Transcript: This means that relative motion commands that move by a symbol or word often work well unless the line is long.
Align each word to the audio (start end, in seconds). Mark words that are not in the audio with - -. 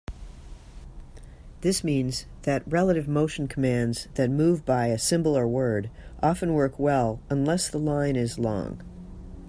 This 1.61 1.83
means 1.83 2.25
that 2.41 2.63
relative 2.65 3.07
motion 3.07 3.47
commands 3.47 4.07
that 4.15 4.31
move 4.31 4.65
by 4.65 4.87
a 4.87 4.97
symbol 4.97 5.37
or 5.37 5.47
word 5.47 5.91
often 6.23 6.55
work 6.55 6.79
well 6.79 7.19
unless 7.29 7.69
the 7.69 7.77
line 7.77 8.15
is 8.15 8.39
long. 8.39 8.81